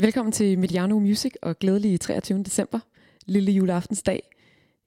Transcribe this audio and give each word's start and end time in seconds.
Velkommen 0.00 0.32
til 0.32 0.58
Mediano 0.58 0.98
Music 0.98 1.32
og 1.42 1.58
glædelig 1.58 2.00
23. 2.00 2.42
december, 2.42 2.78
lille 3.26 3.52
juleaftensdag. 3.52 4.30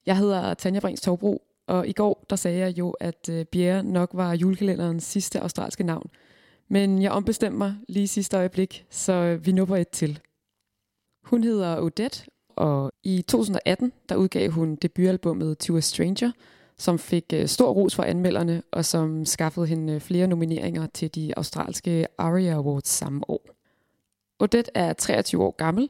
Jeg 0.06 0.16
hedder 0.16 0.54
Tanja 0.54 0.80
Brings 0.80 1.00
Torbro, 1.00 1.42
og 1.66 1.88
i 1.88 1.92
går 1.92 2.26
der 2.30 2.36
sagde 2.36 2.58
jeg 2.58 2.78
jo, 2.78 2.90
at 2.90 3.28
øh, 3.30 3.44
Bjerre 3.44 3.82
nok 3.82 4.10
var 4.12 4.34
julekalenderens 4.34 5.04
sidste 5.04 5.40
australske 5.40 5.84
navn. 5.84 6.10
Men 6.68 7.02
jeg 7.02 7.12
ombestemte 7.12 7.58
mig 7.58 7.74
lige 7.88 8.08
sidste 8.08 8.36
øjeblik, 8.36 8.86
så 8.90 9.38
vi 9.42 9.52
nupper 9.52 9.76
et 9.76 9.88
til. 9.88 10.20
Hun 11.24 11.44
hedder 11.44 11.80
Odette, 11.80 12.24
og 12.48 12.92
i 13.02 13.22
2018 13.22 13.92
der 14.08 14.16
udgav 14.16 14.50
hun 14.50 14.76
debutalbummet 14.76 15.58
To 15.58 15.76
a 15.76 15.80
Stranger, 15.80 16.30
som 16.78 16.98
fik 16.98 17.24
øh, 17.32 17.48
stor 17.48 17.70
ros 17.70 17.94
fra 17.94 18.06
anmelderne, 18.06 18.62
og 18.72 18.84
som 18.84 19.24
skaffede 19.24 19.66
hende 19.66 19.92
øh, 19.92 20.00
flere 20.00 20.26
nomineringer 20.26 20.86
til 20.86 21.14
de 21.14 21.32
australske 21.36 22.06
ARIA 22.18 22.54
Awards 22.54 22.88
samme 22.88 23.30
år. 23.30 23.49
Odette 24.40 24.70
er 24.74 24.92
23 24.92 25.42
år 25.44 25.54
gammel 25.58 25.88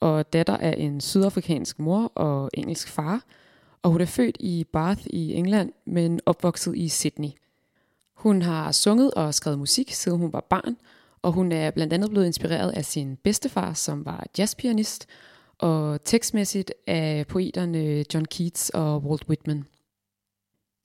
og 0.00 0.32
datter 0.32 0.56
af 0.56 0.74
en 0.78 1.00
sydafrikansk 1.00 1.78
mor 1.78 2.12
og 2.14 2.50
engelsk 2.54 2.88
far, 2.88 3.24
og 3.82 3.90
hun 3.90 4.00
er 4.00 4.06
født 4.06 4.36
i 4.40 4.64
Bath 4.72 5.02
i 5.06 5.34
England, 5.34 5.72
men 5.84 6.20
opvokset 6.26 6.76
i 6.76 6.88
Sydney. 6.88 7.28
Hun 8.14 8.42
har 8.42 8.72
sunget 8.72 9.14
og 9.14 9.34
skrevet 9.34 9.58
musik, 9.58 9.92
siden 9.92 10.18
hun 10.18 10.32
var 10.32 10.46
barn, 10.50 10.76
og 11.22 11.32
hun 11.32 11.52
er 11.52 11.70
blandt 11.70 11.92
andet 11.92 12.10
blevet 12.10 12.26
inspireret 12.26 12.70
af 12.70 12.84
sin 12.84 13.16
bedstefar, 13.16 13.72
som 13.72 14.04
var 14.04 14.26
jazzpianist, 14.38 15.06
og 15.58 16.04
tekstmæssigt 16.04 16.72
af 16.86 17.26
poeterne 17.26 18.04
John 18.14 18.24
Keats 18.24 18.70
og 18.70 19.02
Walt 19.02 19.28
Whitman. 19.28 19.64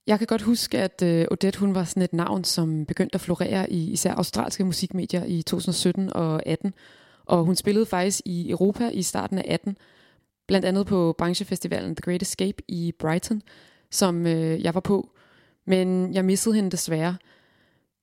Jeg 0.08 0.18
kan 0.18 0.28
godt 0.28 0.42
huske, 0.42 0.78
at 0.78 1.02
øh, 1.02 1.26
Odette 1.32 1.60
hun 1.60 1.76
var 1.76 1.84
sådan 1.84 2.04
et 2.04 2.14
navn, 2.14 2.44
som 2.44 2.86
begyndte 2.86 3.16
at 3.16 3.22
florere 3.22 3.72
i 3.72 3.92
især 3.92 4.14
australske 4.14 4.66
musikmedier 4.66 5.26
i 5.26 5.42
2017 5.42 6.14
og 6.14 6.46
18, 6.46 6.74
og 7.26 7.46
hun 7.46 7.56
spillede 7.56 7.86
faktisk 7.86 8.22
i 8.26 8.50
Europa 8.50 8.90
i 8.90 9.02
starten 9.02 9.38
af 9.38 9.46
18, 9.48 9.78
blandt 10.48 10.66
andet 10.66 10.88
på 10.88 11.16
branchefestivalen 11.18 11.96
The 11.96 12.02
Great 12.02 12.22
Escape 12.22 12.64
i 12.68 12.94
Brighton, 13.00 13.42
som 13.92 14.28
øh, 14.28 14.64
jeg 14.64 14.74
var 14.74 14.80
på. 14.80 15.10
Men 15.66 16.14
jeg 16.14 16.26
missede 16.26 16.56
hende 16.56 16.70
desværre. 16.70 17.16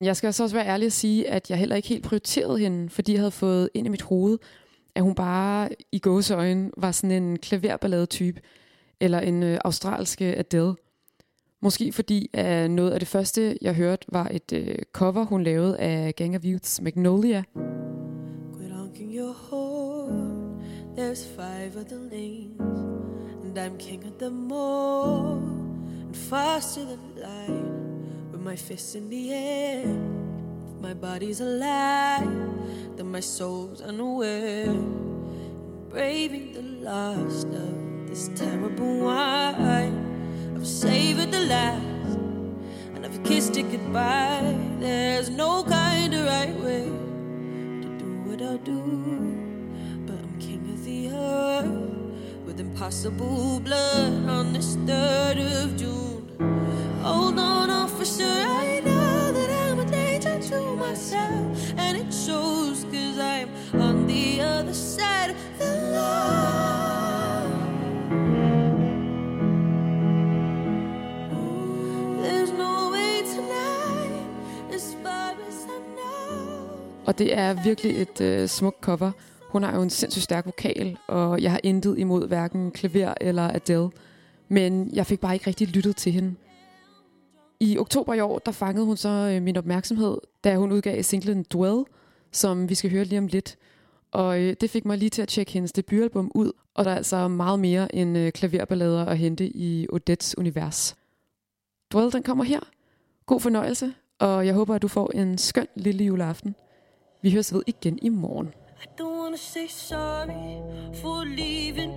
Jeg 0.00 0.16
skal 0.16 0.32
så 0.32 0.42
også 0.42 0.56
være 0.56 0.66
ærlig 0.66 0.86
at 0.86 0.92
sige, 0.92 1.30
at 1.30 1.50
jeg 1.50 1.58
heller 1.58 1.76
ikke 1.76 1.88
helt 1.88 2.04
prioriterede 2.04 2.58
hende, 2.58 2.90
fordi 2.90 3.12
jeg 3.12 3.20
havde 3.20 3.30
fået 3.30 3.70
ind 3.74 3.86
i 3.86 3.90
mit 3.90 4.02
hoved, 4.02 4.38
at 4.94 5.02
hun 5.02 5.14
bare 5.14 5.68
i 5.92 5.98
gåseøjne 5.98 6.70
var 6.76 6.92
sådan 6.92 7.22
en 7.22 7.38
klaverballade 7.38 8.06
type, 8.06 8.40
eller 9.00 9.20
en 9.20 9.42
øh, 9.42 9.58
australske 9.64 10.38
Adele. 10.38 10.74
Måske 11.62 11.92
fordi 11.92 12.30
at 12.32 12.70
noget 12.70 12.90
af 12.90 13.00
det 13.00 13.08
første, 13.08 13.58
jeg 13.62 13.74
hørte, 13.74 14.06
var 14.08 14.28
et 14.30 14.52
øh, 14.52 14.74
cover, 14.92 15.24
hun 15.24 15.42
lavede 15.42 15.78
af 15.78 16.14
Gang 16.14 16.36
of 16.36 16.42
Youths 16.44 16.80
Magnolia. 16.80 17.42
your 19.18 19.32
horn. 19.32 20.62
There's 20.94 21.24
five 21.24 21.76
other 21.76 21.96
lanes, 21.96 22.60
and 23.44 23.58
I'm 23.58 23.76
king 23.78 24.04
of 24.04 24.18
them 24.18 24.52
all. 24.52 25.38
And 26.06 26.16
faster 26.16 26.84
than 26.84 27.00
light, 27.16 28.30
with 28.32 28.40
my 28.40 28.56
fists 28.56 28.94
in 28.94 29.10
the 29.10 29.32
air. 29.32 29.80
If 30.68 30.80
my 30.80 30.94
body's 30.94 31.40
alive, 31.40 32.30
then 32.96 33.10
my 33.10 33.20
soul's 33.20 33.80
unaware. 33.80 34.74
Braving 35.88 36.52
the 36.52 36.62
last 36.62 37.48
of 37.48 38.08
this 38.08 38.30
terrible 38.36 39.00
wine, 39.00 40.07
I've 40.58 40.66
savored 40.66 41.30
the 41.30 41.42
last, 41.42 42.18
and 42.96 43.06
I've 43.06 43.22
kissed 43.22 43.56
it 43.56 43.70
goodbye. 43.70 44.58
There's 44.80 45.30
no 45.30 45.62
kind 45.62 46.12
of 46.12 46.26
right 46.26 46.52
way 46.52 46.86
to 47.82 47.88
do 47.96 48.22
what 48.26 48.42
I'll 48.42 48.58
do. 48.58 48.82
But 50.04 50.16
I'm 50.18 50.36
king 50.40 50.68
of 50.74 50.84
the 50.84 51.10
earth 51.10 52.44
with 52.44 52.58
impossible 52.58 53.60
blood 53.60 54.28
on 54.28 54.52
this 54.52 54.74
3rd 54.78 55.62
of 55.62 55.76
June. 55.76 56.26
Hold 57.02 57.38
on, 57.38 57.70
officer, 57.70 58.24
I 58.24 58.80
know 58.80 59.30
that 59.30 59.50
I'm 59.62 59.78
a 59.78 59.84
danger 59.84 60.40
to 60.40 60.60
myself, 60.74 61.72
and 61.76 61.96
it 61.98 62.12
shows 62.12 62.82
cause 62.90 63.16
I'm 63.16 63.48
on 63.80 64.08
the 64.08 64.40
other 64.40 64.74
side 64.74 65.36
Og 77.18 77.24
det 77.24 77.38
er 77.38 77.62
virkelig 77.64 78.02
et 78.02 78.20
øh, 78.20 78.48
smukt 78.48 78.80
cover. 78.80 79.10
Hun 79.40 79.62
har 79.62 79.76
jo 79.76 79.82
en 79.82 79.90
sindssygt 79.90 80.22
stærk 80.22 80.46
vokal, 80.46 80.96
og 81.06 81.42
jeg 81.42 81.50
har 81.50 81.60
intet 81.62 81.98
imod 81.98 82.28
hverken 82.28 82.70
klaver 82.70 83.14
eller 83.20 83.54
Adele. 83.54 83.90
Men 84.48 84.90
jeg 84.92 85.06
fik 85.06 85.20
bare 85.20 85.34
ikke 85.34 85.46
rigtig 85.46 85.68
lyttet 85.68 85.96
til 85.96 86.12
hende. 86.12 86.34
I 87.60 87.78
oktober 87.78 88.14
i 88.14 88.20
år, 88.20 88.38
der 88.38 88.52
fangede 88.52 88.86
hun 88.86 88.96
så 88.96 89.08
øh, 89.08 89.42
min 89.42 89.56
opmærksomhed, 89.56 90.18
da 90.44 90.56
hun 90.56 90.72
udgav 90.72 91.02
singlen 91.02 91.44
Dwell, 91.52 91.84
som 92.32 92.68
vi 92.68 92.74
skal 92.74 92.90
høre 92.90 93.04
lige 93.04 93.18
om 93.18 93.26
lidt. 93.26 93.56
Og 94.10 94.40
øh, 94.40 94.56
det 94.60 94.70
fik 94.70 94.84
mig 94.84 94.98
lige 94.98 95.10
til 95.10 95.22
at 95.22 95.28
tjekke 95.28 95.52
hendes 95.52 95.72
debutalbum 95.72 96.30
ud, 96.34 96.52
og 96.74 96.84
der 96.84 96.90
er 96.90 96.96
altså 96.96 97.28
meget 97.28 97.60
mere 97.60 97.94
end 97.94 98.18
øh, 98.18 98.32
klaverballader 98.32 99.04
at 99.04 99.18
hente 99.18 99.46
i 99.56 99.86
Odettes 99.92 100.38
univers. 100.38 100.96
Dwell, 101.92 102.12
den 102.12 102.22
kommer 102.22 102.44
her. 102.44 102.60
God 103.26 103.40
fornøjelse, 103.40 103.92
og 104.18 104.46
jeg 104.46 104.54
håber, 104.54 104.74
at 104.74 104.82
du 104.82 104.88
får 104.88 105.10
en 105.14 105.38
skøn 105.38 105.66
lille 105.76 106.04
juleaften. 106.04 106.54
Vi 107.22 107.30
høres 107.32 107.54
ved 107.54 107.62
igen 107.66 107.98
i 108.02 108.08
morgen. 108.08 108.54
I 108.82 108.86
don't 109.00 109.18
wanna 109.18 109.36
say 109.36 109.66
sorry 109.68 110.62
for 111.00 111.24
leaving 111.24 111.92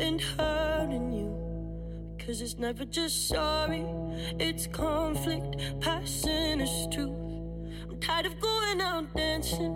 and 0.00 0.20
hurting 0.20 1.12
you. 1.20 1.30
Cause 2.18 2.40
it's 2.44 2.58
never 2.58 2.84
just 2.84 3.28
sorry, 3.28 3.84
it's 4.40 4.66
conflict, 4.72 5.52
passion 5.80 6.60
is 6.60 6.88
truth. 6.94 7.24
I'm 7.88 8.00
tired 8.00 8.26
of 8.26 8.34
going 8.40 8.80
out 8.80 9.04
dancing 9.16 9.74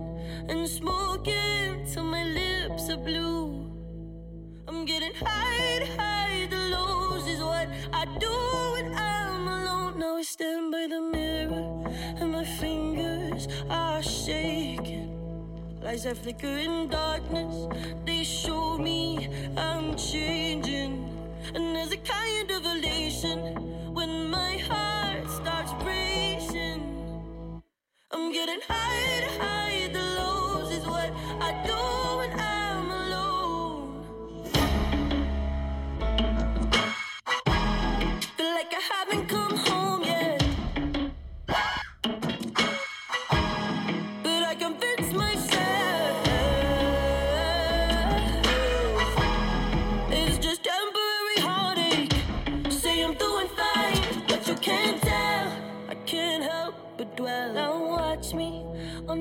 and 0.48 0.68
smoking 0.68 1.86
till 1.92 2.04
my 2.04 2.24
lips 2.40 2.90
are 2.90 3.02
blue. 3.08 3.70
I'm 4.68 4.84
getting 4.84 5.14
high, 5.14 5.86
high, 5.98 6.48
the 6.50 6.62
lows 6.74 7.26
is 7.34 7.40
what 7.40 7.68
I 7.92 8.04
do 8.18 8.34
when 8.74 8.88
I'm 8.94 9.46
alone. 9.46 9.98
Now 10.00 10.16
I 10.16 10.22
stand 10.22 10.72
by 10.72 10.86
the 10.94 11.00
mirror 11.00 11.66
and 12.20 12.32
my 12.32 12.44
fingers 12.44 13.46
are 13.70 14.02
Lights 14.78 16.04
that 16.04 16.16
flicker 16.18 16.46
in 16.46 16.88
darkness, 16.88 17.66
they 18.04 18.22
show 18.22 18.78
me 18.78 19.28
I'm 19.56 19.96
changing. 19.96 21.04
And 21.54 21.74
there's 21.74 21.92
a 21.92 21.96
kind 21.96 22.50
of 22.50 22.64
elation 22.64 23.38
when 23.92 24.30
my 24.30 24.56
heart 24.58 25.28
starts 25.30 25.72
racing. 25.84 27.62
I'm 28.12 28.32
getting 28.32 28.60
high, 28.68 29.26
high, 29.40 29.90
the 29.92 29.98
lows 29.98 30.70
is 30.70 30.86
what 30.86 31.10
I 31.40 31.64
do 31.66 31.97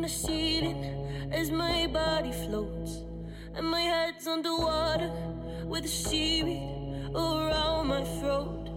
ceiling 0.08 1.30
as 1.32 1.52
my 1.52 1.88
body 1.88 2.32
floats 2.32 3.04
and 3.56 3.66
my 3.68 3.82
head's 3.82 4.28
underwater 4.28 5.12
with 5.66 5.84
the 5.84 5.90
seaweed 5.90 7.12
around 7.16 7.88
my 7.88 8.04
throat. 8.20 8.70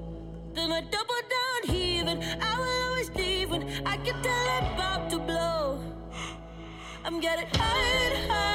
Then 0.55 0.73
I 0.73 0.81
double 0.81 1.23
down, 1.37 1.75
heaving. 1.75 2.23
I 2.23 2.59
will 2.59 2.91
always 2.91 3.11
leave 3.15 3.51
when 3.51 3.63
I 3.87 3.97
can 3.99 4.21
tell 4.23 4.49
I'm 4.49 4.75
about 4.75 5.11
to 5.11 5.19
blow. 5.19 5.81
I'm 7.05 7.21
getting 7.21 7.47
high, 7.55 8.27
high, 8.29 8.41
the 8.43 8.50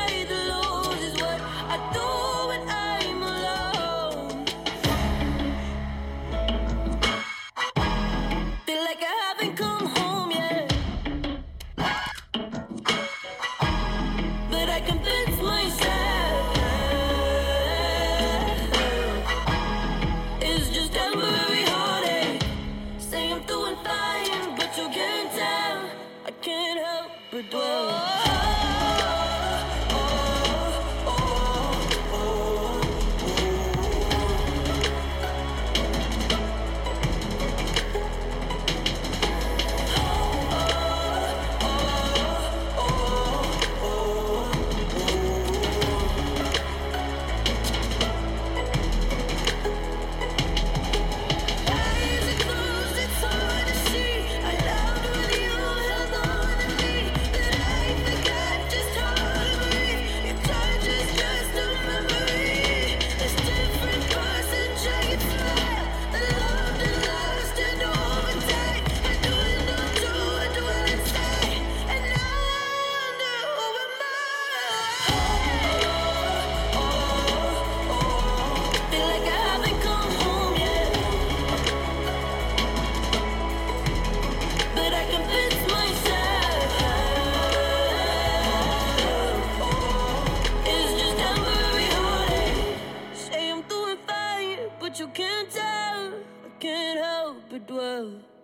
you 95.18 95.24
can't 95.24 95.50
tell. 95.50 96.14
I 96.46 96.50
can't 96.60 97.00
help 97.00 97.38
but 97.50 97.68
dwell. 97.68 98.35